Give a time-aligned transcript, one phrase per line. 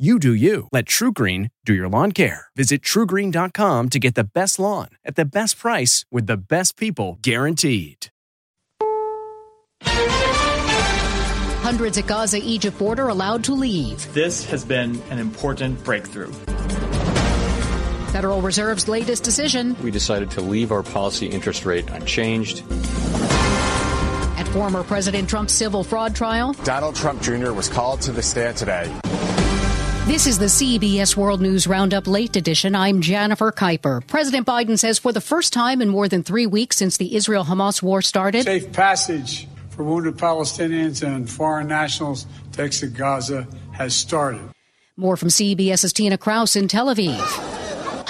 [0.00, 0.66] You do you.
[0.72, 2.46] Let TruGreen do your lawn care.
[2.56, 7.18] Visit trugreen.com to get the best lawn at the best price with the best people
[7.20, 8.06] guaranteed.
[9.84, 14.10] Hundreds at Gaza Egypt border allowed to leave.
[14.14, 16.32] This has been an important breakthrough.
[18.14, 19.76] Federal Reserve's latest decision.
[19.82, 22.62] We decided to leave our policy interest rate unchanged.
[24.38, 26.54] At former President Trump's civil fraud trial.
[26.64, 27.52] Donald Trump Jr.
[27.52, 28.90] was called to the stand today.
[30.06, 32.74] This is the CBS World News Roundup Late Edition.
[32.74, 34.04] I'm Jennifer Keiper.
[34.06, 37.44] President Biden says for the first time in more than three weeks since the Israel
[37.44, 43.94] Hamas war started, safe passage for wounded Palestinians and foreign nationals to exit Gaza has
[43.94, 44.42] started.
[44.96, 47.59] More from CBS's Tina Kraus in Tel Aviv.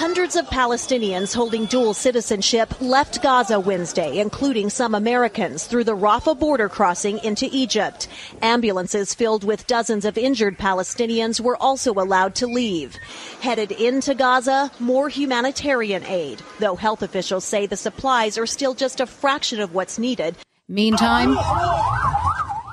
[0.01, 6.39] Hundreds of Palestinians holding dual citizenship left Gaza Wednesday, including some Americans, through the Rafah
[6.39, 8.07] border crossing into Egypt.
[8.41, 12.95] Ambulances filled with dozens of injured Palestinians were also allowed to leave.
[13.41, 19.01] Headed into Gaza, more humanitarian aid, though health officials say the supplies are still just
[19.01, 20.35] a fraction of what's needed.
[20.67, 21.37] Meantime,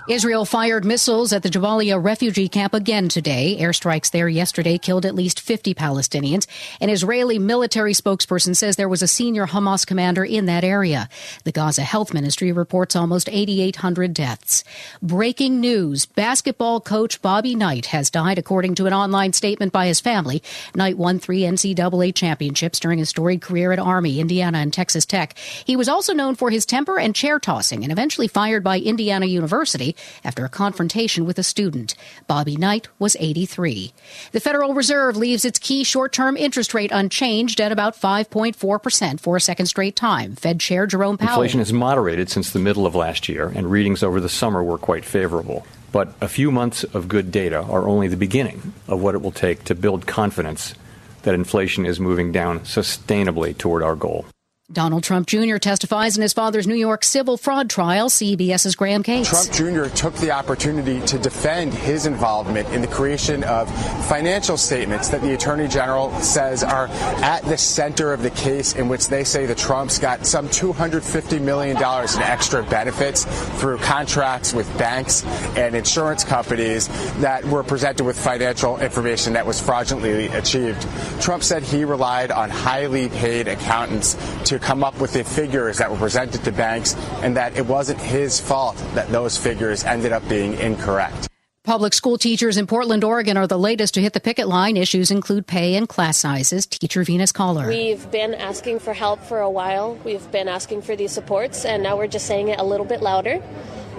[0.08, 3.58] Israel fired missiles at the Jabalia refugee camp again today.
[3.60, 6.46] Airstrikes there yesterday killed at least 50 Palestinians.
[6.80, 11.10] An Israeli military spokesperson says there was a senior Hamas commander in that area.
[11.44, 14.64] The Gaza Health Ministry reports almost 8,800 deaths.
[15.02, 16.06] Breaking news.
[16.06, 20.42] Basketball coach Bobby Knight has died, according to an online statement by his family.
[20.74, 25.36] Knight won three NCAA championships during his storied career at Army, Indiana, and Texas Tech.
[25.66, 29.26] He was also known for his temper and chair tossing and eventually fired by Indiana
[29.26, 31.94] University after a confrontation with a student.
[32.26, 33.92] Bobby Knight was 83.
[34.32, 39.36] The Federal Reserve leaves its key short term interest rate unchanged at about 5.4% for
[39.36, 40.36] a second straight time.
[40.36, 41.42] Fed Chair Jerome Powell.
[41.42, 44.78] Inflation has moderated since the middle of last year, and readings over the summer were
[44.78, 45.66] quite favorable.
[45.91, 49.32] But a few months of good data are only the beginning of what it will
[49.32, 50.75] take to build confidence
[51.22, 54.26] that inflation is moving down sustainably toward our goal.
[54.70, 55.56] Donald Trump Jr.
[55.56, 59.30] testifies in his father's New York civil fraud trial, CBS's Graham Kates.
[59.30, 59.88] Trump Jr.
[59.96, 63.66] took the opportunity to defend his involvement in the creation of
[64.08, 66.88] financial statements that the Attorney General says are
[67.22, 71.40] at the center of the case in which they say the Trumps got some $250
[71.40, 73.24] million in extra benefits
[73.58, 75.24] through contracts with banks
[75.56, 76.88] and insurance companies
[77.22, 80.86] that were presented with financial information that was fraudulently achieved.
[81.22, 84.14] Trump said he relied on highly paid accountants
[84.44, 88.00] to come up with the figures that were presented to banks and that it wasn't
[88.00, 91.28] his fault that those figures ended up being incorrect.
[91.69, 94.78] Public school teachers in Portland, Oregon are the latest to hit the picket line.
[94.78, 96.64] Issues include pay and class sizes.
[96.64, 97.68] Teacher Venus Caller.
[97.68, 99.97] We've been asking for help for a while.
[99.97, 103.02] We've been asking for these supports, and now we're just saying it a little bit
[103.02, 103.42] louder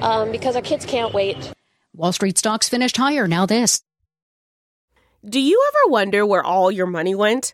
[0.01, 1.53] um, because our kids can't wait.
[1.93, 3.27] Wall Street stocks finished higher.
[3.27, 3.83] Now, this.
[5.23, 7.53] Do you ever wonder where all your money went?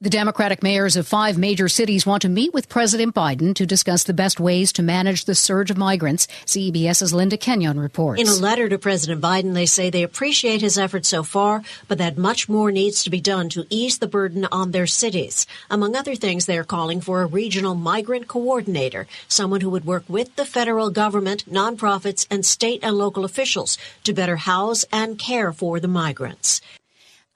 [0.00, 4.02] The Democratic mayors of five major cities want to meet with President Biden to discuss
[4.02, 6.26] the best ways to manage the surge of migrants.
[6.44, 8.20] CBS's Linda Kenyon reports.
[8.20, 11.98] In a letter to President Biden, they say they appreciate his efforts so far, but
[11.98, 15.46] that much more needs to be done to ease the burden on their cities.
[15.70, 20.04] Among other things, they are calling for a regional migrant coordinator, someone who would work
[20.08, 25.50] with the federal government, nonprofits, and state and local officials to better house and care
[25.50, 26.60] for the migrants.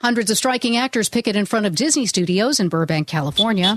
[0.00, 3.76] Hundreds of striking actors picket in front of Disney Studios in Burbank, California.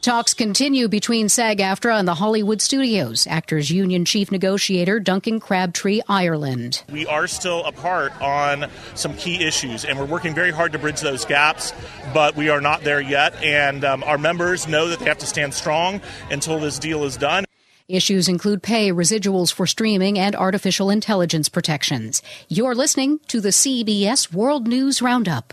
[0.00, 3.26] Talks continue between SAG AFTRA and the Hollywood studios.
[3.26, 6.82] Actors Union Chief Negotiator Duncan Crabtree-Ireland.
[6.90, 11.02] We are still apart on some key issues, and we're working very hard to bridge
[11.02, 11.74] those gaps,
[12.14, 13.34] but we are not there yet.
[13.44, 16.00] And um, our members know that they have to stand strong
[16.30, 17.44] until this deal is done.
[17.92, 22.22] Issues include pay, residuals for streaming, and artificial intelligence protections.
[22.48, 25.52] You're listening to the CBS World News Roundup.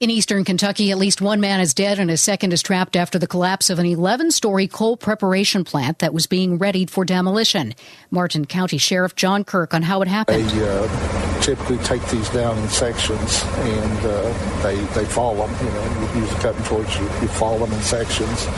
[0.00, 3.20] In eastern Kentucky, at least one man is dead and a second is trapped after
[3.20, 7.72] the collapse of an 11 story coal preparation plant that was being readied for demolition.
[8.10, 10.50] Martin County Sheriff John Kirk on how it happened.
[10.50, 15.54] They uh, typically take these down in sections and uh, they, they fall them.
[15.64, 18.48] You know, you use a cutting torch, you, you fall them in sections.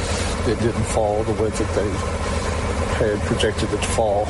[0.48, 2.53] It didn't fall the way that they
[2.98, 4.28] had projected it to fall.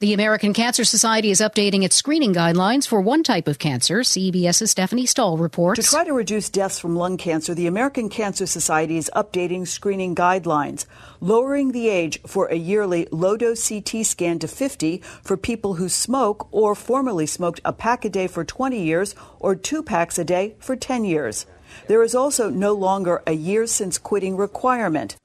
[0.00, 3.98] The American Cancer Society is updating its screening guidelines for one type of cancer.
[3.98, 5.78] CBS's Stephanie Stahl reports.
[5.78, 10.14] To try to reduce deaths from lung cancer, the American Cancer Society is updating screening
[10.14, 10.86] guidelines,
[11.20, 15.90] lowering the age for a yearly low dose CT scan to 50 for people who
[15.90, 20.24] smoke or formerly smoked a pack a day for 20 years or two packs a
[20.24, 21.44] day for 10 years.
[21.88, 25.18] There is also no longer a year since quitting requirement.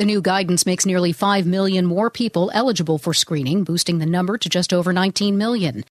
[0.00, 4.38] The new guidance makes nearly 5 million more people eligible for screening, boosting the number
[4.38, 5.84] to just over 19 million.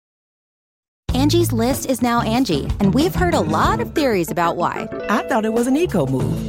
[1.13, 4.89] Angie's list is now Angi, and we've heard a lot of theories about why.
[5.09, 6.48] I thought it was an eco move.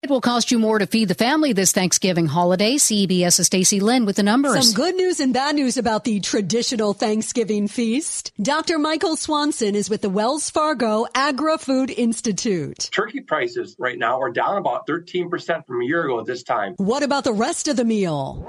[0.00, 2.76] It will cost you more to feed the family this Thanksgiving holiday.
[2.76, 4.68] CBS's Stacy Lynn with the numbers.
[4.68, 8.30] Some good news and bad news about the traditional Thanksgiving feast.
[8.40, 8.78] Dr.
[8.78, 12.88] Michael Swanson is with the Wells Fargo Agri-Food Institute.
[12.92, 16.74] Turkey prices right now are down about 13% from a year ago at this time.
[16.76, 18.44] What about the rest of the meal?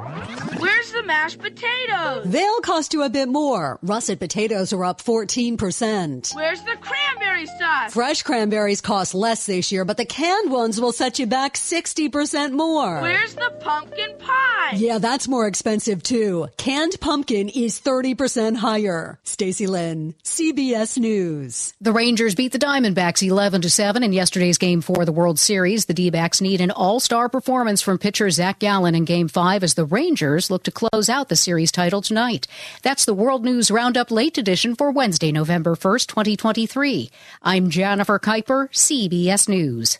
[0.59, 2.25] Where's the mashed potatoes?
[2.27, 3.79] They'll cost you a bit more.
[3.81, 6.35] Russet potatoes are up 14%.
[6.35, 7.91] Where's the cranberry sauce?
[7.91, 11.53] Fresh cranberries cost less this year, but the canned ones will set you back back
[11.53, 12.99] 60% more.
[12.99, 14.73] Where's the pumpkin pie?
[14.75, 16.49] Yeah, that's more expensive too.
[16.57, 19.19] Canned pumpkin is 30% higher.
[19.23, 21.73] Stacy Lynn, CBS News.
[21.79, 25.39] The Rangers beat the Diamondbacks 11 to 7 in yesterday's game 4 of the World
[25.39, 25.85] Series.
[25.85, 29.85] The D-backs need an all-star performance from pitcher Zach Gallen in game 5 as the
[29.85, 32.47] Rangers look to close out the series title tonight.
[32.81, 37.09] That's the World News Roundup late edition for Wednesday, November 1st, 2023.
[37.41, 39.99] I'm Jennifer Keiper, CBS News.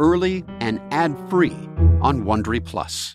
[0.00, 1.56] early and ad free
[2.00, 3.14] on Wondery Plus.